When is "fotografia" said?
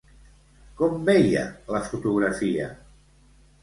1.93-2.75